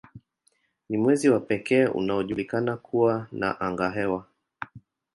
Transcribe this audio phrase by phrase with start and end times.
[0.89, 4.25] Ni mwezi wa pekee unaojulikana kuwa na angahewa.